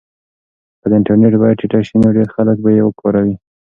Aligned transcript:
که 0.81 0.85
د 0.89 0.93
انټرنیټ 0.97 1.33
بیه 1.41 1.57
ټیټه 1.59 1.79
شي 1.87 1.95
نو 2.01 2.09
ډېر 2.17 2.27
خلک 2.35 2.57
به 2.63 2.69
یې 2.77 2.83
کاروي. 3.01 3.35